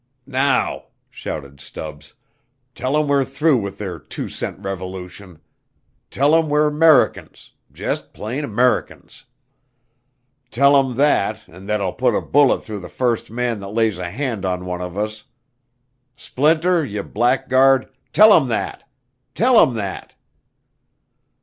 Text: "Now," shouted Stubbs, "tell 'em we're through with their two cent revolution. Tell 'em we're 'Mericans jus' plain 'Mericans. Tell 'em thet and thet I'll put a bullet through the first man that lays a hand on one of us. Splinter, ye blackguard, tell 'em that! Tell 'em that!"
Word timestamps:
"Now," 0.25 0.85
shouted 1.11 1.59
Stubbs, 1.59 2.15
"tell 2.73 2.97
'em 2.97 3.07
we're 3.07 3.23
through 3.23 3.57
with 3.57 3.77
their 3.77 3.99
two 3.99 4.29
cent 4.29 4.57
revolution. 4.57 5.39
Tell 6.09 6.33
'em 6.33 6.49
we're 6.49 6.71
'Mericans 6.71 7.51
jus' 7.71 8.01
plain 8.01 8.45
'Mericans. 8.51 9.25
Tell 10.49 10.75
'em 10.75 10.95
thet 10.95 11.47
and 11.47 11.67
thet 11.67 11.81
I'll 11.81 11.93
put 11.93 12.15
a 12.15 12.21
bullet 12.23 12.65
through 12.65 12.79
the 12.79 12.89
first 12.89 13.29
man 13.29 13.59
that 13.59 13.69
lays 13.75 13.99
a 13.99 14.09
hand 14.09 14.43
on 14.43 14.65
one 14.65 14.81
of 14.81 14.97
us. 14.97 15.25
Splinter, 16.17 16.83
ye 16.83 17.03
blackguard, 17.03 17.87
tell 18.11 18.33
'em 18.33 18.47
that! 18.47 18.89
Tell 19.35 19.61
'em 19.61 19.75
that!" 19.75 20.15